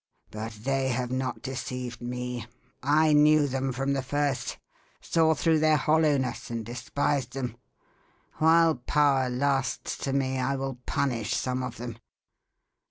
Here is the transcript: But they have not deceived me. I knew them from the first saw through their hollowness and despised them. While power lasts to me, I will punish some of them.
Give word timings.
But 0.31 0.53
they 0.63 0.87
have 0.89 1.11
not 1.11 1.43
deceived 1.43 2.01
me. 2.01 2.47
I 2.81 3.13
knew 3.13 3.45
them 3.45 3.71
from 3.71 3.93
the 3.93 4.01
first 4.01 4.57
saw 4.99 5.35
through 5.35 5.59
their 5.59 5.77
hollowness 5.77 6.49
and 6.49 6.65
despised 6.65 7.33
them. 7.33 7.55
While 8.39 8.77
power 8.77 9.29
lasts 9.29 9.97
to 9.99 10.11
me, 10.11 10.39
I 10.39 10.55
will 10.55 10.79
punish 10.87 11.35
some 11.35 11.61
of 11.61 11.77
them. 11.77 11.99